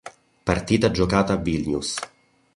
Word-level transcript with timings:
Partita 0.43 0.89
giocata 0.89 1.33
a 1.33 1.37
Vilnius. 1.37 1.95